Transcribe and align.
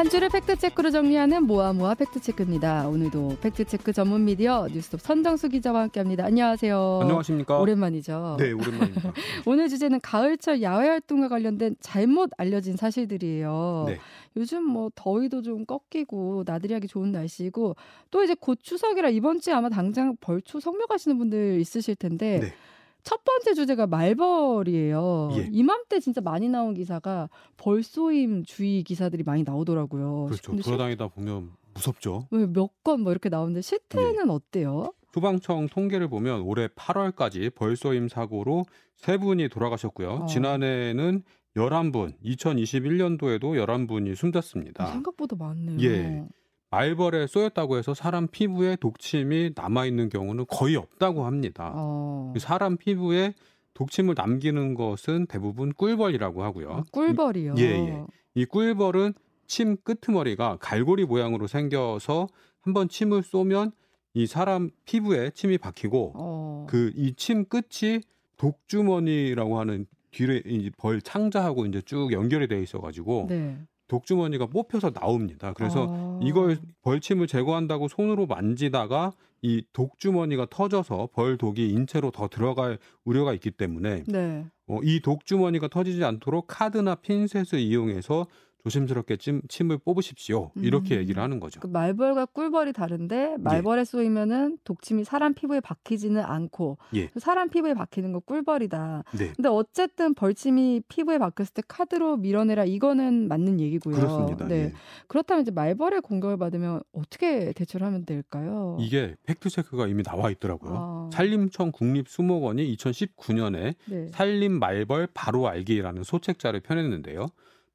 한 0.00 0.08
주를 0.08 0.30
팩트체크로 0.30 0.90
정리하는 0.90 1.42
모아모아 1.42 1.94
팩트체크입니다. 1.94 2.88
오늘도 2.88 3.36
팩트체크 3.42 3.92
전문 3.92 4.24
미디어 4.24 4.66
뉴스톱 4.72 4.98
선정수 4.98 5.50
기자와 5.50 5.82
함께합니다. 5.82 6.24
안녕하세요. 6.24 7.00
안녕하십니까. 7.02 7.60
오랜만이죠. 7.60 8.38
네, 8.38 8.52
오랜만입니다. 8.52 9.12
오늘 9.44 9.68
주제는 9.68 10.00
가을철 10.00 10.62
야외 10.62 10.88
활동과 10.88 11.28
관련된 11.28 11.76
잘못 11.80 12.30
알려진 12.38 12.78
사실들이에요. 12.78 13.84
네. 13.88 13.98
요즘 14.38 14.64
뭐 14.64 14.90
더위도 14.94 15.42
좀 15.42 15.66
꺾이고 15.66 16.44
나들이 16.46 16.72
하기 16.72 16.88
좋은 16.88 17.12
날씨고 17.12 17.76
또 18.10 18.24
이제 18.24 18.34
곧 18.40 18.58
추석이라 18.62 19.10
이번 19.10 19.38
주에 19.38 19.52
아마 19.52 19.68
당장 19.68 20.16
벌초 20.18 20.60
성묘 20.60 20.86
가시는 20.86 21.18
분들 21.18 21.60
있으실 21.60 21.94
텐데 21.94 22.40
네. 22.40 22.54
첫 23.02 23.24
번째 23.24 23.54
주제가 23.54 23.86
말벌이에요. 23.86 25.30
예. 25.34 25.48
이맘때 25.52 26.00
진짜 26.00 26.20
많이 26.20 26.48
나온 26.48 26.74
기사가 26.74 27.28
벌쏘임 27.56 28.44
주의 28.44 28.82
기사들이 28.82 29.22
많이 29.22 29.42
나오더라고요. 29.42 30.26
그렇죠. 30.26 30.56
돌아다니다 30.56 31.08
보면 31.08 31.50
무섭죠. 31.74 32.28
왜몇건 32.30 33.00
뭐 33.02 33.12
이렇게 33.12 33.28
나오는데 33.28 33.62
실태는 33.62 34.26
예. 34.26 34.30
어때요? 34.30 34.92
소방청 35.12 35.68
통계를 35.68 36.08
보면 36.08 36.42
올해 36.42 36.68
8월까지 36.68 37.54
벌쏘임 37.54 38.08
사고로 38.08 38.64
세 38.96 39.18
분이 39.18 39.48
돌아가셨고요. 39.48 40.10
어. 40.10 40.26
지난해에는 40.26 41.22
11분, 41.56 42.14
2021년도에도 42.24 43.42
11분이 43.42 44.14
숨졌습니다. 44.14 44.86
생각보다 44.86 45.34
많네요. 45.36 45.80
예. 45.80 46.24
말벌에 46.70 47.26
쏘였다고 47.26 47.76
해서 47.76 47.94
사람 47.94 48.28
피부에 48.28 48.76
독침이 48.76 49.52
남아 49.56 49.86
있는 49.86 50.08
경우는 50.08 50.46
거의 50.48 50.76
없다고 50.76 51.24
합니다. 51.24 51.72
어. 51.74 52.32
사람 52.38 52.76
피부에 52.76 53.34
독침을 53.74 54.14
남기는 54.16 54.74
것은 54.74 55.26
대부분 55.26 55.72
꿀벌이라고 55.72 56.44
하고요. 56.44 56.70
아, 56.72 56.84
꿀벌이요. 56.92 57.54
예, 57.58 57.62
예. 57.62 58.04
이 58.34 58.44
꿀벌은 58.44 59.14
침 59.46 59.76
끄트머리가 59.82 60.58
갈고리 60.60 61.06
모양으로 61.06 61.48
생겨서 61.48 62.28
한번 62.60 62.88
침을 62.88 63.22
쏘면 63.22 63.72
이 64.14 64.26
사람 64.26 64.70
피부에 64.84 65.30
침이 65.30 65.58
박히고 65.58 66.12
어. 66.16 66.66
그이 66.68 67.14
침 67.16 67.46
끝이 67.46 68.00
독주머니라고 68.36 69.58
하는 69.58 69.86
뒤에 70.12 70.42
이벌 70.44 71.02
창자하고 71.02 71.66
이제 71.66 71.80
쭉 71.82 72.12
연결이 72.12 72.48
돼 72.48 72.60
있어 72.62 72.80
가지고 72.80 73.26
네. 73.28 73.58
독주머니가 73.90 74.46
뽑혀서 74.46 74.92
나옵니다. 74.92 75.52
그래서 75.52 75.86
어. 75.90 76.20
이걸 76.22 76.58
벌침을 76.82 77.26
제거한다고 77.26 77.88
손으로 77.88 78.26
만지다가 78.26 79.12
이 79.42 79.64
독주머니가 79.72 80.46
터져서 80.48 81.08
벌독이 81.12 81.68
인체로 81.70 82.10
더 82.10 82.28
들어갈 82.28 82.78
우려가 83.04 83.34
있기 83.34 83.50
때문에 83.50 84.04
네. 84.06 84.46
어, 84.68 84.78
이 84.82 85.00
독주머니가 85.00 85.68
터지지 85.68 86.04
않도록 86.04 86.46
카드나 86.46 86.94
핀셋을 86.94 87.58
이용해서 87.58 88.26
조심스럽게 88.62 89.16
침, 89.16 89.42
침을 89.48 89.78
뽑으십시오. 89.78 90.50
이렇게 90.56 90.96
음. 90.96 91.00
얘기를 91.00 91.22
하는 91.22 91.40
거죠. 91.40 91.60
그 91.60 91.66
말벌과 91.66 92.26
꿀벌이 92.26 92.72
다른데 92.72 93.36
말벌에 93.38 93.84
쏘이면은 93.84 94.58
독침이 94.64 95.04
사람 95.04 95.34
피부에 95.34 95.60
박히지는 95.60 96.22
않고 96.22 96.78
예. 96.94 97.10
사람 97.18 97.48
피부에 97.48 97.74
박히는 97.74 98.12
거 98.12 98.20
꿀벌이다. 98.20 99.04
네. 99.18 99.32
근데 99.34 99.48
어쨌든 99.48 100.14
벌침이 100.14 100.82
피부에 100.88 101.18
박혔을 101.18 101.54
때 101.54 101.62
카드로 101.66 102.18
밀어내라 102.18 102.64
이거는 102.64 103.28
맞는 103.28 103.60
얘기고요. 103.60 103.96
그렇습니다. 103.96 104.46
네. 104.46 104.54
예. 104.54 104.72
그렇다면 105.06 105.42
이제 105.42 105.50
말벌의 105.50 106.02
공격을 106.02 106.36
받으면 106.36 106.82
어떻게 106.92 107.52
대처를 107.52 107.86
하면 107.86 108.04
될까요? 108.04 108.76
이게 108.80 109.16
팩트 109.24 109.48
체크가 109.48 109.86
이미 109.86 110.02
나와 110.02 110.30
있더라고요. 110.30 110.74
아. 110.76 111.10
산림청 111.12 111.72
국립수목원이 111.72 112.76
2019년에 112.76 113.74
네. 113.86 114.08
산림 114.12 114.58
말벌 114.58 115.08
바로 115.14 115.48
알기라는 115.48 116.02
소책자를 116.02 116.60
펴냈는데요. 116.60 117.28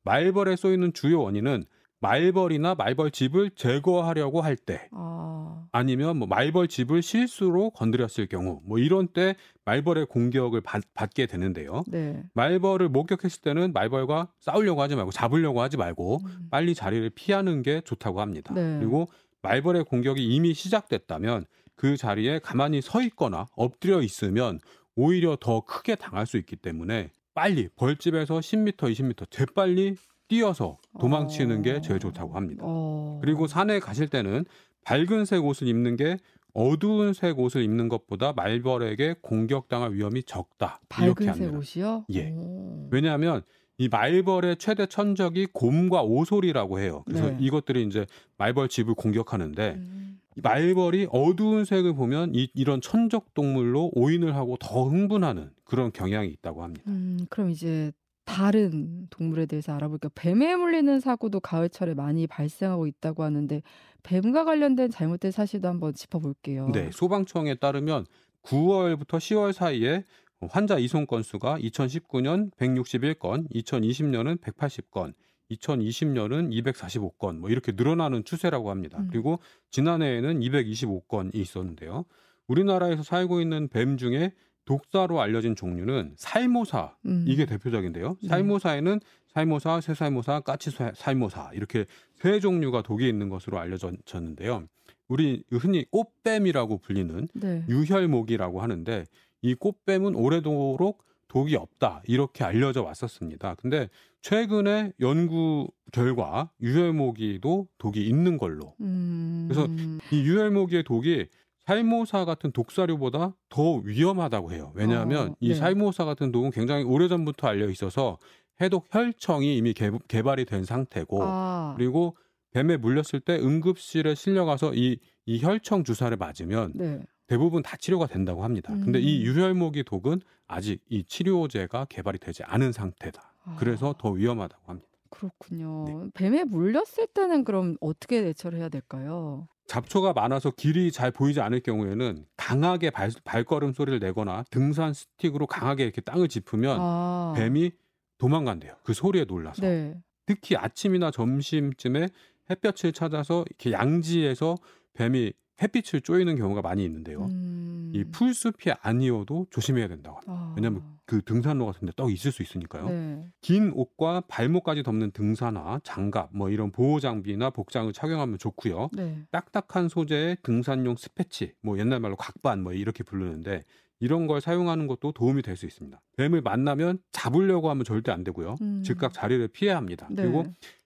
말벌에 0.06 0.56
쏘이는 0.56 0.94
주요 0.94 1.22
원인은 1.24 1.66
말벌이나 2.00 2.76
말벌집을 2.76 3.52
제거하려고 3.56 4.42
할 4.42 4.56
때, 4.56 4.88
아. 4.92 5.66
아니면 5.72 6.18
뭐 6.18 6.28
말벌집을 6.28 7.02
실수로 7.02 7.72
건드렸을 7.72 8.28
경우, 8.28 8.62
뭐 8.64 8.78
이런 8.78 9.08
때 9.08 9.36
말벌의 9.66 10.06
공격을 10.06 10.62
받, 10.62 10.84
받게 10.94 11.26
되는데요. 11.26 11.84
네. 11.88 12.24
말벌을 12.34 12.90
목격했을 12.90 13.42
때는 13.42 13.74
말벌과 13.74 14.28
싸우려고 14.40 14.82
하지 14.82 14.96
말고 14.96 15.12
잡으려고 15.12 15.62
하지 15.62 15.78
말고 15.78 16.22
음. 16.24 16.48
빨리 16.52 16.76
자리를 16.76 17.10
피하는 17.12 17.64
게 17.64 17.82
좋다고 17.82 18.22
합니다. 18.22 18.54
네. 18.54 18.78
그리고 18.80 19.08
말벌의 19.42 19.86
공격이 19.86 20.24
이미 20.24 20.54
시작됐다면 20.54 21.46
그 21.76 21.98
자리에 21.98 22.40
가만히 22.40 22.82
서 22.82 23.02
있거나 23.02 23.48
엎드려 23.56 24.02
있으면 24.02 24.60
오히려 24.96 25.38
더 25.40 25.62
크게 25.62 25.96
당할 25.96 26.26
수 26.26 26.38
있기 26.38 26.56
때문에 26.56 27.10
빨리 27.36 27.68
벌집에서 27.76 28.40
10m, 28.40 28.78
20m 28.78 29.30
재빨리 29.30 29.98
뛰어서 30.28 30.80
도망치는 31.00 31.62
게 31.62 31.82
제일 31.82 32.00
좋다고 32.00 32.34
합니다. 32.34 32.64
어. 32.66 33.20
그리고 33.22 33.46
산에 33.46 33.80
가실 33.80 34.08
때는 34.08 34.46
밝은색 34.84 35.46
옷을 35.46 35.68
입는 35.68 35.98
게 35.98 36.18
어두운 36.54 37.14
색 37.14 37.38
옷을 37.38 37.62
입는 37.62 37.90
것보다 37.90 38.34
말벌에게 38.34 39.16
공격당할 39.22 39.94
위험이 39.94 40.24
적다. 40.24 40.80
이렇게 41.02 41.26
밝은색 41.26 41.44
합니다. 41.44 41.58
옷이요? 41.60 42.06
예. 42.12 42.32
오. 42.32 42.88
왜냐하면 42.90 43.44
이 43.78 43.90
말벌의 43.90 44.56
최대 44.56 44.86
천적이 44.86 45.48
곰과 45.52 46.02
오솔이라고 46.04 46.80
해요. 46.80 47.04
그래서 47.06 47.30
네. 47.30 47.38
이것들이 47.42 47.84
이제 47.86 48.06
말벌 48.38 48.70
집을 48.70 48.94
공격하는데 48.96 49.74
음. 49.76 50.05
이 50.36 50.42
말벌이 50.42 51.08
어두운 51.12 51.66
색을 51.66 51.94
보면 51.96 52.34
이, 52.36 52.50
이런 52.54 52.82
천적 52.82 53.34
동물로 53.34 53.92
오인을 53.94 54.36
하고 54.36 54.58
더 54.58 54.84
흥분하는 54.88 55.52
그런 55.64 55.92
경향이 55.92 56.30
있다고 56.30 56.64
합니다. 56.64 56.84
음, 56.88 57.26
그럼 57.30 57.52
이제 57.52 57.92
다른 58.26 59.08
동물에 59.12 59.46
대해서 59.46 59.74
알아볼게요. 59.74 60.10
뱀에 60.16 60.56
물리는 60.56 61.00
사고도 61.00 61.40
가을철에 61.40 61.94
많이 61.94 62.28
발생하고 62.28 62.88
있다고 62.88 63.24
하는데 63.24 63.62
뱀과 64.04 64.46
관련된 64.46 64.90
잘못된 64.90 65.32
사실도 65.32 65.68
한번 65.68 65.94
짚어볼게요. 65.94 66.70
네, 66.72 66.90
소방청에 66.92 67.56
따르면 67.56 68.06
9월부터 68.44 69.18
10월 69.18 69.54
사이에 69.54 70.04
환자 70.50 70.78
이송 70.78 71.06
건수가 71.06 71.58
2019년 71.60 72.52
161건, 72.58 73.50
2020년은 73.54 74.40
180건, 74.42 75.14
2020년은 75.52 76.52
245건 76.52 77.38
뭐 77.38 77.50
이렇게 77.50 77.72
늘어나는 77.76 78.24
추세라고 78.24 78.70
합니다. 78.70 79.00
음. 79.00 79.08
그리고 79.12 79.40
지난해에는 79.72 80.40
225건이 80.40 81.36
있었는데요. 81.36 82.06
우리나라에서 82.48 83.04
살고 83.04 83.42
있는 83.42 83.68
뱀 83.68 83.98
중에 83.98 84.34
독사로 84.66 85.22
알려진 85.22 85.56
종류는 85.56 86.16
살모사 86.18 86.96
음. 87.06 87.26
이게 87.28 87.46
대표적인데요. 87.46 88.18
네. 88.22 88.28
살모사에는 88.28 89.00
살모사, 89.28 89.82
새살모사, 89.82 90.40
까치살모사 90.42 91.52
이렇게 91.54 91.86
세 92.16 92.40
종류가 92.40 92.82
독이 92.82 93.08
있는 93.08 93.30
것으로 93.30 93.60
알려졌는데요. 93.60 94.68
우리 95.08 95.44
흔히 95.52 95.86
꽃뱀이라고 95.92 96.80
불리는 96.80 97.28
네. 97.34 97.64
유혈모기라고 97.70 98.62
하는데 98.62 99.06
이 99.42 99.54
꽃뱀은 99.54 100.16
오래도록 100.16 101.04
독이 101.36 101.58
없다 101.58 102.02
이렇게 102.06 102.46
알려져 102.46 102.82
왔었습니다. 102.82 103.56
근데 103.56 103.90
최근에 104.22 104.94
연구 105.02 105.68
결과 105.92 106.50
유혈모기도 106.62 107.68
독이 107.78 108.08
있는 108.08 108.38
걸로 108.38 108.74
음. 108.80 109.50
그래서 109.50 109.68
이 110.14 110.22
유혈모기의 110.22 110.86
독이 110.86 111.26
살모사 111.66 112.24
같은 112.24 112.54
독사류보다 112.54 113.36
더 113.50 113.74
위험하다고 113.84 114.54
해요. 114.54 114.72
왜냐하면 114.76 115.32
어, 115.32 115.36
이 115.42 115.50
네. 115.50 115.56
살모사 115.56 116.06
같은 116.06 116.32
독은 116.32 116.52
굉장히 116.52 116.86
오래전부터 116.86 117.50
알려 117.50 117.70
있어서 117.70 118.18
해독 118.62 118.88
혈청이 118.90 119.58
이미 119.58 119.74
개, 119.74 119.92
개발이 120.08 120.46
된 120.46 120.64
상태고 120.64 121.22
아, 121.22 121.74
그리고 121.76 122.16
뱀에 122.52 122.78
물렸을 122.78 123.20
때 123.20 123.36
응급실에 123.36 124.16
실려가서 124.16 124.74
이, 124.74 125.00
이 125.26 125.44
혈청 125.44 125.84
주사를 125.84 126.16
맞으면 126.16 126.72
네. 126.76 127.02
대부분 127.28 127.64
다 127.64 127.76
치료가 127.78 128.08
된다고 128.08 128.44
합니다. 128.44 128.74
근데 128.74 129.00
음. 129.00 129.04
이 129.04 129.24
유혈모기 129.26 129.84
독은 129.84 130.22
아직 130.48 130.82
이 130.90 131.04
치료제가 131.04 131.86
개발이 131.86 132.20
되지 132.20 132.44
않은 132.44 132.72
상태다. 132.72 133.34
아, 133.46 133.56
그래서 133.58 133.96
더 133.98 134.12
위험하다고 134.12 134.64
합니다. 134.68 134.88
그렇군요. 135.10 135.86
네. 135.88 136.10
뱀에 136.14 136.44
물렸을 136.44 137.08
때는 137.14 137.44
그럼 137.44 137.78
어떻게 137.80 138.22
대처를 138.22 138.60
해야 138.60 138.70
될까요? 138.70 139.48
잡초가 139.68 140.14
많아서 140.14 140.52
길이 140.52 140.92
잘 140.92 141.10
보이지 141.12 141.42
않을 141.42 141.62
경우에는 141.62 142.26
강하게 142.38 142.92
발, 142.92 143.10
발걸음 143.24 143.74
소리를 143.74 144.00
내거나 144.00 144.44
등산 144.52 144.94
스틱으로 144.94 145.48
강하게 145.48 145.84
이렇게 145.84 146.02
땅을 146.02 146.28
짚으면 146.28 146.78
아, 146.80 147.34
뱀이 147.36 147.72
도망간대요. 148.18 148.76
그 148.84 148.94
소리에 148.94 149.26
놀라서. 149.26 149.62
네. 149.62 149.96
특히 150.28 150.56
아침이나 150.56 151.12
점심쯤에 151.12 152.10
햇볕을 152.50 152.94
찾아서 152.94 153.44
이렇게 153.48 153.72
양지에서 153.72 154.56
뱀이 154.94 155.34
햇빛을 155.62 156.02
쪼이는 156.02 156.36
경우가 156.36 156.62
많이 156.62 156.84
있는데요. 156.84 157.26
음. 157.26 157.92
이 157.94 158.04
풀숲이 158.04 158.72
아니어도 158.82 159.48
조심해야 159.52 159.88
된다고 159.88 160.18
합니다. 160.18 160.34
아, 160.34 160.54
왜냐하면 160.58 160.84
그 161.06 161.22
등산로 161.24 161.66
같은 161.66 161.86
데떡 161.86 162.12
있을 162.12 162.32
수 162.32 162.42
있으니까요. 162.42 162.90
네. 162.90 163.26
긴 163.42 163.72
옷과 163.74 164.24
발목까지 164.28 164.84
덮는 164.84 165.12
등산화, 165.12 165.80
장갑, 165.84 166.32
뭐 166.34 166.50
이런 166.50 166.72
보호 166.72 167.00
장비나 167.00 167.52
복장을 167.52 167.92
착용하면 167.94 168.38
좋고요. 168.38 168.90
네. 168.94 169.24
딱딱한 169.32 169.88
소재의 169.88 170.38
등산용 170.44 170.96
스패치, 170.98 171.54
뭐 171.62 171.78
옛날 171.80 172.00
말로 172.02 172.16
각반 172.18 172.62
뭐 172.64 172.74
이렇게 172.74 173.04
부르는데 173.04 173.64
이런 174.02 174.28
걸 174.28 174.42
사용하는 174.42 174.88
것도 174.88 175.14
도움이 175.14 175.42
될 175.42 175.56
수 175.56 175.66
있습니다. 175.66 176.02
뱀을 176.18 176.42
만나면 176.42 177.00
잡으려고 177.14 177.70
하면 177.70 177.86
절대 177.86 178.12
안 178.12 178.26
되고요. 178.26 178.58
음. 178.62 178.84
즉각 178.84 179.14
자리를 179.14 179.48
피해야 179.50 179.78
합니다. 179.78 180.08
네. 180.12 180.24
그리고 180.24 180.44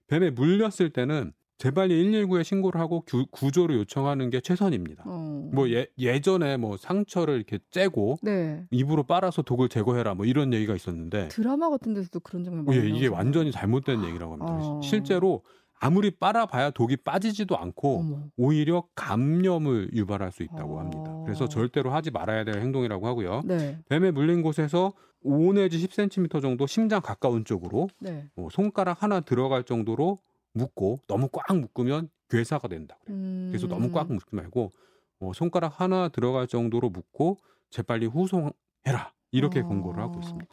뱀에 0.07 0.29
물렸을 0.29 0.91
때는 0.91 1.33
재빨리 1.59 2.03
119에 2.05 2.43
신고를 2.45 2.79
하고 2.79 3.03
구, 3.05 3.25
구조를 3.29 3.75
요청하는 3.79 4.29
게 4.29 4.39
최선입니다. 4.39 5.03
어. 5.05 5.49
뭐 5.53 5.69
예, 5.69 5.87
예전에 5.99 6.55
뭐 6.55 6.77
상처를 6.77 7.35
이렇게 7.35 7.59
째고 7.69 8.17
네. 8.23 8.65
입으로 8.71 9.03
빨아서 9.03 9.41
독을 9.41 9.67
제거해라 9.67 10.15
뭐 10.15 10.25
이런 10.25 10.53
얘기가 10.53 10.73
있었는데 10.73 11.27
드라마 11.27 11.69
같은 11.69 11.93
데서도 11.93 12.21
그런 12.21 12.45
장면 12.45 12.61
어, 12.61 12.63
많이 12.63 12.77
예, 12.77 12.83
이게 12.83 12.91
나오잖아요. 12.91 13.11
완전히 13.11 13.51
잘못된 13.51 14.05
얘기라고 14.05 14.33
합니다. 14.33 14.53
어. 14.53 14.81
실제로 14.81 15.43
아무리 15.81 16.11
빨아봐야 16.11 16.71
독이 16.71 16.95
빠지지도 16.97 17.57
않고 17.57 17.99
어머. 17.99 18.23
오히려 18.37 18.85
감염을 18.95 19.91
유발할 19.93 20.31
수 20.31 20.43
있다고 20.43 20.77
어. 20.77 20.79
합니다. 20.79 21.13
그래서 21.25 21.49
절대로 21.49 21.91
하지 21.91 22.09
말아야 22.09 22.45
될 22.45 22.61
행동이라고 22.61 23.05
하고요. 23.05 23.41
네. 23.43 23.77
뱀에 23.89 24.11
물린 24.11 24.41
곳에서 24.43 24.93
5 25.23 25.51
내지 25.51 25.85
10cm 25.85 26.41
정도 26.41 26.67
심장 26.67 27.01
가까운 27.01 27.43
쪽으로 27.43 27.89
네. 27.99 28.29
어, 28.37 28.47
손가락 28.49 29.03
하나 29.03 29.19
들어갈 29.19 29.63
정도로 29.65 30.19
묶고 30.53 30.99
너무 31.07 31.29
꽉 31.31 31.55
묶으면 31.55 32.09
괴사가 32.29 32.67
된다. 32.67 32.97
그래요. 33.05 33.17
음. 33.17 33.47
그래서 33.49 33.67
너무 33.67 33.91
꽉 33.91 34.11
묶지 34.11 34.35
말고 34.35 34.71
어, 35.19 35.31
손가락 35.33 35.79
하나 35.81 36.09
들어갈 36.09 36.47
정도로 36.47 36.89
묶고 36.89 37.37
재빨리 37.69 38.05
후송해라 38.07 39.13
이렇게 39.31 39.59
어. 39.59 39.67
권고를 39.67 40.01
하고 40.01 40.19
있습니다. 40.19 40.47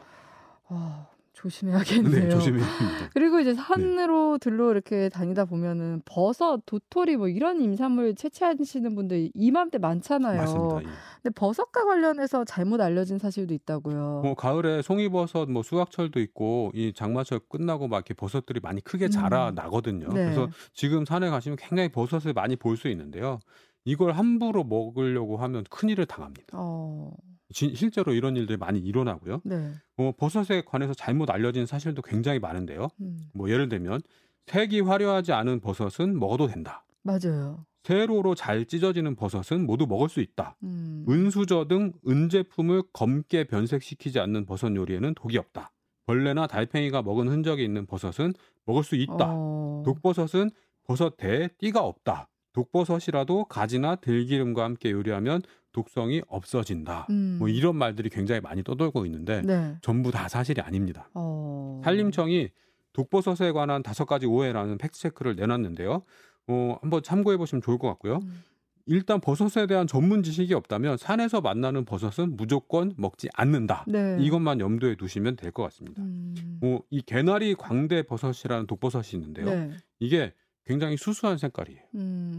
아, 0.69 1.09
조심해야겠네요. 1.37 2.23
네, 2.25 2.29
조심해야. 2.31 2.67
그리고 3.12 3.38
이제 3.41 3.55
산으로 3.55 4.38
들로 4.38 4.71
이렇게 4.71 5.11
다니다 5.11 5.44
보면은 5.44 6.00
버섯, 6.06 6.62
도토리 6.65 7.17
뭐 7.17 7.29
이런 7.29 7.61
임산물 7.61 8.15
채취하시는 8.15 8.94
분들 8.94 9.31
이맘때 9.35 9.77
많잖아요. 9.79 10.38
맞습니다. 10.41 10.81
예. 10.83 10.87
근데 11.23 11.35
버섯과 11.35 11.85
관련해서 11.85 12.44
잘못 12.44 12.81
알려진 12.81 13.19
사실도 13.19 13.53
있다고요. 13.53 14.23
뭐 14.25 14.35
가을에 14.35 14.81
송이버섯, 14.81 15.50
뭐 15.50 15.62
수확철도 15.62 16.21
있고 16.21 16.73
이 16.75 16.93
장마철 16.94 17.41
끝나고 17.50 17.87
막 17.88 17.99
이렇게 17.99 18.15
버섯들이 18.15 18.61
많이 18.61 18.81
크게 18.81 19.09
자라 19.11 19.50
음. 19.50 19.55
나거든요. 19.55 20.09
네. 20.09 20.25
그래서 20.25 20.49
지금 20.73 21.05
산에 21.05 21.29
가시면 21.31 21.59
굉장히 21.61 21.91
버섯을 21.91 22.33
많이 22.33 22.56
볼 22.56 22.77
수 22.77 22.88
있는데요. 22.88 23.38
이걸 23.87 24.12
함부로 24.12 24.65
먹으려고 24.65 25.37
하면 25.37 25.65
큰일을 25.71 26.06
당합니다. 26.06 26.47
어, 26.55 27.11
진- 27.53 27.75
실제로 27.75 28.13
이런 28.13 28.37
일들이 28.37 28.57
많이 28.57 28.79
일어나고요. 28.81 29.41
네. 29.45 29.73
어, 29.97 30.13
버섯에 30.17 30.63
관해서 30.67 30.95
잘못 30.95 31.31
알려진 31.31 31.67
사실도 31.67 32.03
굉장히 32.03 32.39
많은데요. 32.39 32.89
음, 33.01 33.29
뭐 33.35 33.51
예를 33.51 33.69
들면 33.69 34.01
색이 34.47 34.81
화려하지 34.81 35.33
않은 35.33 35.61
버섯은 35.61 36.19
먹어도 36.19 36.49
된다. 36.49 36.85
맞아요. 37.03 37.65
세로로 37.85 38.35
잘 38.35 38.65
찢어지는 38.65 39.15
버섯은 39.15 39.65
모두 39.65 39.87
먹을 39.87 40.09
수 40.09 40.21
있다. 40.21 40.57
음, 40.65 41.05
은수저 41.09 41.67
등 41.69 41.93
은제품을 42.07 42.83
검게 42.93 43.45
변색시키지 43.45 44.19
않는 44.19 44.45
버섯 44.45 44.75
요리에는 44.75 45.15
독이 45.15 45.39
없다. 45.39 45.73
벌레나 46.07 46.47
달팽이가 46.49 47.03
먹은 47.03 47.29
흔적이 47.29 47.65
있는 47.65 47.87
버섯은 47.87 48.35
먹을 48.65 48.83
수 48.83 48.97
있다. 48.97 49.15
어, 49.21 49.83
독버섯은 49.85 50.51
버섯 50.85 51.17
대에 51.17 51.49
띠가 51.59 51.81
없다. 51.85 52.29
독버섯이라도 52.67 53.44
가지나 53.44 53.97
들기름과 53.97 54.64
함께 54.64 54.91
요리하면 54.91 55.43
독성이 55.73 56.23
없어진다. 56.26 57.06
음, 57.11 57.37
뭐 57.38 57.49
이런 57.49 57.76
말들이 57.76 58.08
굉장히 58.08 58.41
많이 58.41 58.64
떠돌고 58.64 59.05
있는데 59.05 59.43
네. 59.43 59.76
전부 59.82 60.11
다 60.11 60.26
사실이 60.26 60.62
아닙니다. 60.62 61.11
어, 61.12 61.82
산림청이 61.85 62.49
독버섯에 62.94 63.53
관한 63.53 63.82
다섯 63.82 64.06
가지 64.06 64.25
오해라는 64.25 64.79
팩트체크를 64.79 65.37
내놨는데요. 65.37 66.03
어, 66.49 66.79
한번 66.81 67.03
참고해 67.03 67.37
보시면 67.37 67.61
좋을 67.61 67.76
것 67.76 67.88
같고요. 67.88 68.20
음, 68.23 68.43
일단 68.87 69.20
버섯에 69.20 69.67
대한 69.67 69.87
전문 69.87 70.23
지식이 70.23 70.55
없다면 70.55 70.97
산에서 70.97 71.43
만나는 71.43 71.85
버섯은 71.85 72.37
무조건 72.38 72.94
먹지 72.97 73.29
않는다. 73.35 73.85
네. 73.87 74.17
이것만 74.20 74.61
염두에 74.61 74.94
두시면 74.94 75.37
될 75.37 75.52
것 75.52 75.64
같습니다. 75.64 76.00
음, 76.00 76.59
어, 76.62 76.79
이 76.88 77.02
개나리 77.02 77.55
광대 77.55 78.02
버섯이라는 78.02 78.67
독버섯이 78.67 79.09
있는데요. 79.12 79.44
네. 79.44 79.70
이게 79.99 80.32
굉장히 80.64 80.97
수수한 80.97 81.38
색깔이에요. 81.38 81.81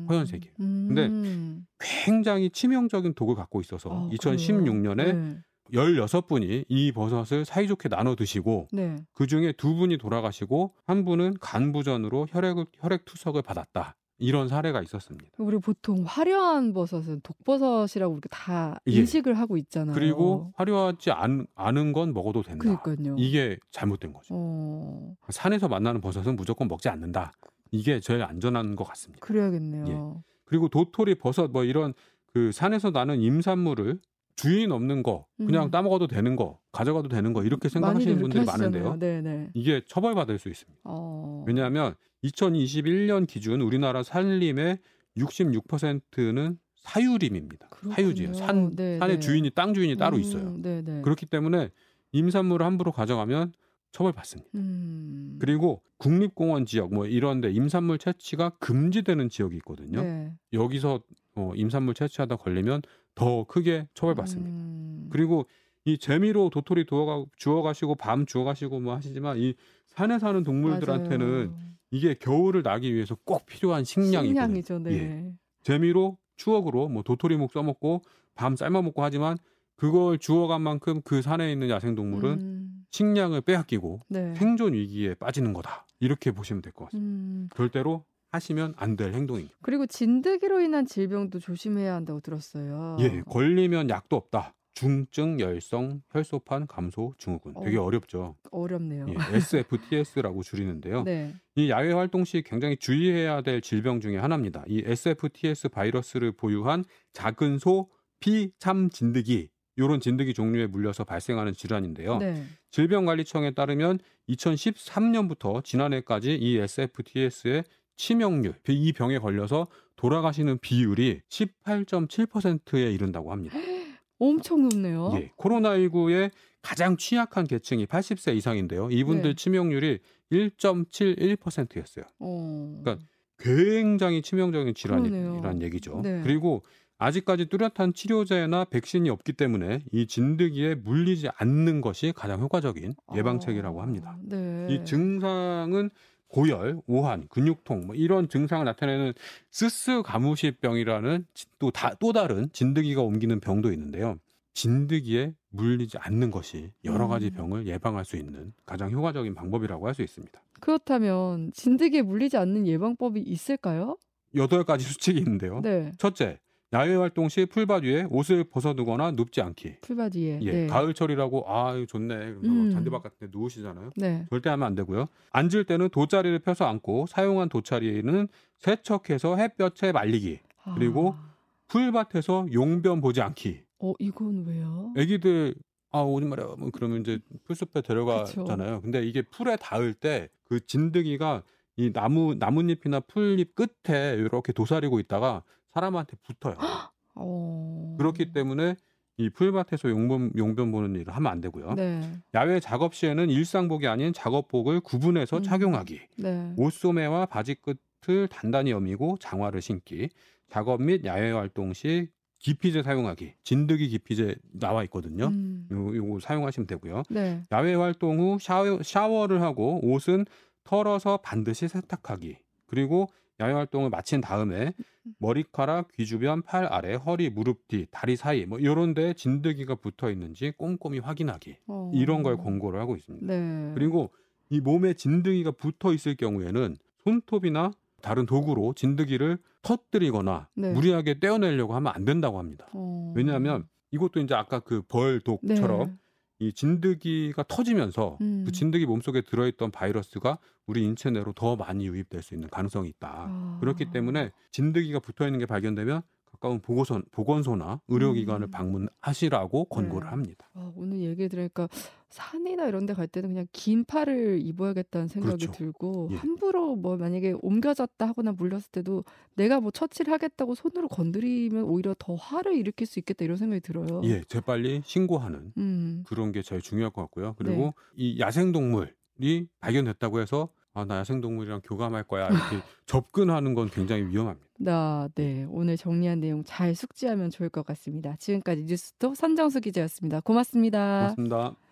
음, 0.07 0.13
허연색이에요. 0.13 0.53
음, 0.59 1.65
굉장히 1.79 2.49
치명적인 2.49 3.13
독을 3.13 3.35
갖고 3.35 3.61
있어서 3.61 3.89
아, 3.89 4.09
2016년에 4.13 4.95
그래요? 4.95 6.05
16분이 6.05 6.65
이 6.67 6.91
버섯을 6.91 7.45
사이좋게 7.45 7.89
나눠 7.89 8.15
드시고 8.15 8.67
네. 8.71 8.87
네. 8.87 8.95
그 9.13 9.27
중에 9.27 9.51
두 9.51 9.75
분이 9.75 9.97
돌아가시고 9.97 10.73
한 10.85 11.05
분은 11.05 11.35
간부전으로 11.39 12.27
혈액 12.29 12.57
혈액 12.73 13.05
투석을 13.05 13.41
받았다. 13.41 13.95
이런 14.19 14.47
사례가 14.47 14.81
있었습니다. 14.81 15.29
우리 15.37 15.59
보통 15.59 16.03
화려한 16.03 16.73
버섯은 16.73 17.21
독버섯이라고 17.21 18.15
이렇게 18.15 18.27
다 18.29 18.79
예. 18.87 18.91
인식을 18.93 19.35
하고 19.35 19.57
있잖아요. 19.57 19.93
그리고 19.93 20.51
화려하지 20.55 21.11
않, 21.11 21.45
않은 21.53 21.93
건 21.93 22.13
먹어도 22.13 22.41
된다. 22.41 22.79
그러니까요. 22.81 23.15
이게 23.19 23.57
잘못된 23.71 24.13
거죠. 24.13 24.33
어, 24.33 25.13
산에서 25.29 25.67
만나는 25.67 26.01
버섯은 26.01 26.35
무조건 26.35 26.67
먹지 26.67 26.89
않는다. 26.89 27.31
이게 27.71 27.99
제일 27.99 28.23
안전한 28.23 28.75
것 28.75 28.83
같습니다. 28.85 29.25
그래야겠네요. 29.25 30.23
그리고 30.45 30.69
도토리, 30.69 31.15
버섯 31.15 31.51
뭐 31.51 31.63
이런 31.63 31.93
그 32.33 32.51
산에서 32.51 32.91
나는 32.91 33.21
임산물을 33.21 33.99
주인 34.35 34.71
없는 34.71 35.01
거 35.01 35.25
그냥 35.37 35.65
음. 35.65 35.71
따먹어도 35.71 36.05
되는 36.07 36.35
거 36.35 36.59
가져가도 36.71 37.09
되는 37.09 37.33
거 37.33 37.43
이렇게 37.43 37.69
생각하시는 37.69 38.19
분들이 38.19 38.45
하시잖아요. 38.45 38.83
많은데요. 38.83 38.99
네네. 38.99 39.49
이게 39.55 39.81
처벌받을 39.87 40.37
수 40.37 40.47
있습니다. 40.49 40.79
어, 40.83 41.43
왜냐하면 41.47 41.95
2021년 42.23 43.25
기준 43.25 43.61
우리나라 43.61 44.03
산림의 44.03 44.77
66%는 45.17 46.59
사유림입니다. 46.75 47.67
사유지예요. 47.95 48.33
산 48.33 48.75
네, 48.75 48.99
산의 48.99 49.15
네. 49.15 49.19
주인이 49.19 49.49
땅 49.49 49.73
주인이 49.73 49.97
따로 49.97 50.17
음, 50.17 50.21
있어요. 50.21 50.55
네네. 50.61 51.01
그렇기 51.01 51.25
때문에 51.25 51.69
임산물을 52.11 52.63
함부로 52.65 52.91
가져가면 52.91 53.53
처벌받습니다. 53.91 54.49
음, 54.55 55.37
그리고 55.39 55.81
국립공원 55.97 56.65
지역 56.65 56.93
뭐 56.93 57.05
이런데 57.05 57.51
임산물 57.51 57.97
채취가 57.97 58.51
금지되는 58.59 59.29
지역이 59.29 59.55
있거든요. 59.57 60.01
네. 60.01 60.33
여기서 60.53 61.01
어, 61.35 61.51
임산물 61.55 61.93
채취하다 61.93 62.37
걸리면 62.37 62.81
더 63.15 63.45
크게 63.45 63.87
처벌받습니다. 63.93 64.51
음, 64.51 65.07
그리고 65.09 65.47
이 65.85 65.97
재미로 65.97 66.49
도토리 66.49 66.85
두어가, 66.85 67.25
주워 67.37 67.61
가시고 67.61 67.95
밤 67.95 68.25
주워 68.25 68.43
가시고 68.43 68.79
뭐 68.79 68.95
하시지만 68.95 69.37
이 69.37 69.55
산에 69.87 70.19
사는 70.19 70.43
동물들한테는 70.43 71.27
맞아요. 71.27 71.67
이게 71.91 72.13
겨울을 72.13 72.61
나기 72.63 72.93
위해서 72.93 73.15
꼭 73.23 73.45
필요한 73.45 73.83
식량이거든요. 73.83 74.29
식량이죠. 74.29 74.79
네. 74.79 74.93
예. 74.93 75.33
재미로 75.63 76.17
추억으로 76.35 76.89
뭐 76.89 77.03
도토리묵 77.03 77.51
써먹고 77.51 78.03
밤 78.35 78.55
삶아먹고 78.55 79.01
하지만 79.01 79.37
그걸 79.75 80.17
주워간 80.17 80.61
만큼 80.61 81.01
그 81.03 81.21
산에 81.21 81.51
있는 81.51 81.69
야생동물은 81.69 82.41
음, 82.41 82.76
식량을 82.91 83.41
빼앗기고 83.41 84.01
네. 84.09 84.33
생존 84.35 84.73
위기에 84.73 85.13
빠지는 85.15 85.53
거다. 85.53 85.85
이렇게 85.99 86.31
보시면 86.31 86.61
될 86.61 86.71
것 86.73 86.85
같습니다. 86.85 87.09
음, 87.09 87.49
절대로 87.55 88.05
하시면 88.31 88.73
안 88.77 88.95
될 88.95 89.13
행동입니다. 89.13 89.55
그리고 89.61 89.85
진드기로 89.85 90.59
인한 90.61 90.85
질병도 90.85 91.39
조심해야 91.39 91.93
한다고 91.95 92.19
들었어요. 92.19 92.97
예, 92.99 93.21
걸리면 93.21 93.89
약도 93.89 94.15
없다. 94.15 94.53
중증 94.73 95.39
열성 95.39 96.03
혈소판 96.11 96.67
감소 96.67 97.13
증후군. 97.17 97.55
되게 97.63 97.77
어. 97.77 97.83
어렵죠. 97.83 98.35
어렵네요. 98.51 99.07
예, 99.09 99.13
SFTS라고 99.37 100.43
줄이는데요. 100.43 101.01
네. 101.03 101.33
이 101.55 101.69
야외 101.71 101.91
활동 101.93 102.23
시 102.25 102.43
굉장히 102.43 102.77
주의해야 102.77 103.41
될 103.41 103.61
질병 103.61 103.99
중에 104.01 104.17
하나입니다. 104.17 104.63
이 104.67 104.83
SFTS 104.85 105.69
바이러스를 105.69 106.31
보유한 106.33 106.83
작은 107.13 107.57
소 107.57 107.89
피참 108.19 108.89
진드기 108.91 109.49
이런 109.77 109.99
진드기 109.99 110.33
종류에 110.33 110.67
물려서 110.67 111.03
발생하는 111.03 111.53
질환인데요. 111.53 112.17
네. 112.17 112.43
질병관리청에 112.71 113.51
따르면 113.51 113.99
2013년부터 114.29 115.63
지난해까지 115.63 116.35
이 116.35 116.57
SFTS의 116.57 117.63
치명률, 117.95 118.55
이 118.67 118.93
병에 118.93 119.19
걸려서 119.19 119.67
돌아가시는 119.95 120.59
비율이 120.59 121.21
18.7%에 121.29 122.91
이른다고 122.91 123.31
합니다. 123.31 123.57
엄청 124.19 124.67
높네요. 124.67 125.11
예, 125.15 125.31
코로나19에 125.37 126.31
가장 126.61 126.97
취약한 126.97 127.45
계층이 127.45 127.85
80세 127.85 128.35
이상인데요. 128.35 128.89
이분들 128.89 129.31
네. 129.31 129.35
치명률이 129.35 129.99
1.71%였어요. 130.31 132.05
어. 132.19 132.81
그러니까 132.83 133.05
굉장히 133.37 134.23
치명적인 134.23 134.73
질환이라는 134.73 135.41
그러네요. 135.41 135.65
얘기죠. 135.65 136.01
네. 136.03 136.21
그리고 136.23 136.63
아직까지 136.97 137.45
뚜렷한 137.47 137.93
치료제나 137.93 138.65
백신이 138.65 139.09
없기 139.09 139.33
때문에 139.33 139.83
이 139.91 140.07
진드기에 140.07 140.75
물리지 140.75 141.29
않는 141.37 141.81
것이 141.81 142.11
가장 142.15 142.41
효과적인 142.41 142.93
예방책이라고 143.15 143.79
아, 143.79 143.83
합니다. 143.83 144.17
네. 144.21 144.67
이 144.69 144.85
증상은 144.85 145.89
고열, 146.27 146.81
오한, 146.87 147.27
근육통 147.29 147.87
뭐 147.87 147.95
이런 147.95 148.27
증상을 148.27 148.65
나타내는 148.65 149.13
스스 149.49 150.01
가무시병이라는 150.01 151.25
또, 151.59 151.71
다, 151.71 151.93
또 151.99 152.11
다른 152.11 152.49
진드기가 152.51 153.01
옮기는 153.01 153.39
병도 153.39 153.71
있는데요. 153.71 154.17
진드기에 154.53 155.33
물리지 155.49 155.99
않는 155.99 156.31
것이 156.31 156.71
여러 156.83 157.07
가지 157.07 157.27
음. 157.27 157.31
병을 157.33 157.67
예방할 157.67 158.03
수 158.05 158.17
있는 158.17 158.53
가장 158.65 158.91
효과적인 158.91 159.35
방법이라고 159.35 159.87
할 159.87 159.93
수 159.93 160.01
있습니다. 160.01 160.41
그렇다면 160.59 161.51
진드기에 161.53 162.01
물리지 162.01 162.37
않는 162.37 162.65
예방법이 162.67 163.21
있을까요? 163.21 163.97
여덟 164.35 164.63
가지 164.63 164.83
수칙이 164.83 165.19
있는데요. 165.19 165.61
네. 165.61 165.91
첫째, 165.99 166.39
야외 166.73 166.95
활동 166.95 167.29
시 167.29 167.45
풀밭 167.45 167.83
위에 167.83 168.03
옷을 168.09 168.43
벗어두거나 168.43 169.11
눕지 169.11 169.41
않기. 169.41 169.77
풀밭 169.81 170.15
위에. 170.15 170.39
예, 170.41 170.51
네. 170.51 170.67
가을철이라고 170.67 171.45
아 171.47 171.73
좋네. 171.87 172.15
그래서 172.33 172.53
음. 172.53 172.71
잔디밭 172.71 173.03
같은 173.03 173.17
데 173.19 173.27
누우시잖아요. 173.31 173.91
네. 173.95 174.25
절대 174.29 174.49
하면 174.49 174.67
안 174.67 174.75
되고요. 174.75 175.07
앉을 175.31 175.63
때는 175.63 175.89
돗자리를 175.89 176.37
펴서 176.39 176.65
앉고 176.65 177.05
사용한 177.07 177.49
돗자리는 177.49 178.27
세척해서 178.57 179.37
햇볕에 179.37 179.91
말리기. 179.93 180.39
그리고 180.75 181.15
아. 181.17 181.33
풀밭에서 181.67 182.47
용변 182.51 182.99
보지 183.01 183.21
않기. 183.21 183.61
어 183.79 183.93
이건 183.99 184.45
왜요? 184.45 184.91
애기들 184.97 185.55
아 185.91 185.99
오지 186.01 186.25
마라 186.25 186.55
뭐 186.57 186.69
그러면 186.73 187.01
이제 187.01 187.19
풀숲에 187.45 187.81
데려가잖아요. 187.81 188.81
근데 188.81 189.03
이게 189.05 189.21
풀에 189.21 189.55
닿을 189.55 189.93
때 189.93 190.29
그 190.47 190.65
진드기가 190.65 191.43
이 191.75 191.91
나무 191.93 192.35
나뭇잎이나 192.35 193.01
풀잎 193.01 193.53
끝에 193.53 194.15
이렇게 194.15 194.51
도사리고 194.53 194.99
있다가 194.99 195.43
사람한테 195.77 196.17
붙어요. 196.23 196.55
어. 197.15 197.95
그렇기 197.99 198.31
때문에 198.31 198.75
이 199.17 199.29
풀밭에서 199.29 199.89
용변 199.89 200.31
용변 200.37 200.71
보는 200.71 200.99
일을 200.99 201.15
하면 201.15 201.31
안 201.31 201.41
되고요. 201.41 201.73
네. 201.75 202.01
야외 202.33 202.59
작업 202.59 202.93
시에는 202.93 203.29
일상복이 203.29 203.87
아닌 203.87 204.13
작업복을 204.13 204.79
구분해서 204.81 205.37
음. 205.37 205.43
착용하기. 205.43 205.99
네. 206.19 206.53
옷소매와 206.57 207.27
바지 207.27 207.55
끝을 207.55 208.27
단단히 208.27 208.71
여미고 208.71 209.17
장화를 209.19 209.61
신기. 209.61 210.09
작업 210.49 210.81
및 210.81 211.05
야외 211.05 211.31
활동 211.31 211.73
시 211.73 212.09
기피제 212.39 212.83
사용하기. 212.83 213.33
진드기 213.43 213.89
기피제 213.89 214.35
나와 214.53 214.83
있거든요. 214.85 215.27
음. 215.27 215.67
요, 215.71 215.95
요거 215.95 216.19
사용하시면 216.19 216.67
되고요. 216.67 217.03
네. 217.09 217.43
야외 217.51 217.73
활동 217.73 218.19
후 218.19 218.37
샤워, 218.39 218.81
샤워를 218.83 219.41
하고 219.41 219.79
옷은 219.83 220.25
털어서 220.63 221.17
반드시 221.17 221.67
세탁하기. 221.67 222.37
그리고 222.67 223.07
야외 223.39 223.53
활동을 223.53 223.89
마친 223.89 224.21
다음에 224.21 224.73
머리카락, 225.19 225.91
귀 225.93 226.05
주변, 226.05 226.41
팔 226.41 226.65
아래, 226.71 226.93
허리, 226.95 227.29
무릎 227.29 227.67
뒤, 227.67 227.87
다리 227.91 228.15
사이 228.15 228.45
뭐 228.45 228.59
이런 228.59 228.93
데 228.93 229.13
진드기가 229.13 229.75
붙어 229.75 230.11
있는지 230.11 230.53
꼼꼼히 230.57 230.99
확인하기. 230.99 231.57
어. 231.67 231.91
이런 231.93 232.23
걸 232.23 232.37
권고를 232.37 232.79
하고 232.79 232.95
있습니다. 232.95 233.25
네. 233.25 233.71
그리고 233.73 234.11
이 234.49 234.59
몸에 234.59 234.93
진드기가 234.93 235.51
붙어 235.51 235.93
있을 235.93 236.15
경우에는 236.15 236.77
손톱이나 237.03 237.71
다른 238.01 238.25
도구로 238.25 238.73
진드기를 238.73 239.39
터뜨리거나 239.63 240.49
네. 240.55 240.71
무리하게 240.73 241.19
떼어내려고 241.19 241.73
하면 241.75 241.91
안 241.95 242.05
된다고 242.05 242.37
합니다. 242.39 242.67
어. 242.73 243.13
왜냐하면 243.15 243.67
이것도 243.91 244.19
이제 244.19 244.35
아까 244.35 244.59
그 244.59 244.81
벌 244.87 245.19
독처럼 245.21 245.87
네. 245.87 245.93
이 246.39 246.53
진드기가 246.53 247.43
터지면서 247.47 248.17
음. 248.21 248.43
그 248.45 248.51
진드기 248.51 248.85
몸속에 248.85 249.21
들어있던 249.21 249.71
바이러스가 249.71 250.37
우리 250.67 250.83
인체 250.83 251.09
내로 251.09 251.33
더 251.33 251.55
많이 251.55 251.87
유입될 251.87 252.21
수 252.21 252.33
있는 252.33 252.49
가능성이 252.49 252.89
있다. 252.89 253.25
아. 253.29 253.57
그렇기 253.59 253.91
때문에 253.91 254.31
진드기가 254.51 254.99
붙어 254.99 255.25
있는 255.25 255.39
게 255.39 255.45
발견되면 255.45 256.01
가까운 256.39 256.59
보건소, 256.59 257.01
보건소나 257.11 257.81
의료기관을 257.87 258.47
음. 258.47 258.51
방문하시라고 258.51 259.65
권고를 259.65 260.05
네. 260.07 260.09
합니다. 260.11 260.49
아, 260.53 260.71
오늘 260.75 260.99
얘기 260.99 261.27
들으니까 261.27 261.67
산이나 262.09 262.67
이런 262.67 262.85
데 262.85 262.93
갈 262.93 263.07
때는 263.07 263.29
그냥 263.29 263.47
긴 263.51 263.83
팔을 263.85 264.39
입어야겠다는 264.41 265.07
생각이 265.07 265.45
그렇죠. 265.45 265.51
들고 265.57 266.09
예. 266.11 266.15
함부로 266.15 266.75
뭐 266.75 266.95
만약에 266.97 267.35
옮겨졌다 267.41 268.07
하거나 268.07 268.31
물렸을 268.31 268.71
때도 268.71 269.03
내가 269.35 269.59
뭐 269.59 269.71
처치를 269.71 270.13
하겠다고 270.13 270.55
손으로 270.55 270.87
건드리면 270.87 271.63
오히려 271.65 271.93
더 271.99 272.15
화를 272.15 272.55
일으킬 272.55 272.87
수 272.87 272.99
있겠다 272.99 273.25
이런 273.25 273.37
생각이 273.37 273.59
들어요. 273.61 274.01
예, 274.05 274.21
재빨리 274.27 274.81
신고하는 274.85 275.53
음. 275.57 276.03
그런 276.07 276.31
게 276.31 276.41
제일 276.41 276.61
중요할 276.61 276.91
것 276.91 277.01
같고요. 277.01 277.35
그리고 277.37 277.65
네. 277.65 277.71
이 277.97 278.19
야생동물이 278.19 279.47
발견됐다고 279.59 280.19
해서 280.21 280.49
아, 280.77 280.85
나 280.85 280.99
야생동물이랑 280.99 281.61
교감할 281.63 282.03
거야. 282.03 282.27
이렇게 282.27 282.37
접근하는 282.85 283.55
건 283.55 283.67
굉장히 283.67 284.03
위험합니다. 284.03 284.47
나, 284.59 285.09
네. 285.15 285.47
오늘 285.49 285.75
정리한 285.75 286.19
내용 286.19 286.43
잘 286.43 286.75
숙지하면 286.75 287.31
좋을 287.31 287.49
것 287.49 287.65
같습니다. 287.65 288.15
지금까지 288.19 288.65
뉴스톱 288.65 289.17
선정수 289.17 289.59
기자였습니다. 289.59 290.19
고맙습니다. 290.19 291.15
고맙습니다. 291.15 291.66